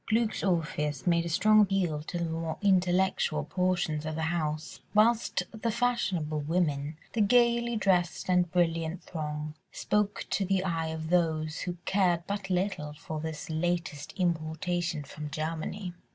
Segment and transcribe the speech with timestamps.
[0.11, 5.43] Glück's Orpheus made a strong appeal to the more intellectual portions of the house, whilst
[5.51, 11.59] the fashionable women, the gaily dressed and brilliant throng, spoke to the eye of those
[11.59, 15.93] who cared but little for this "latest importation from Germany."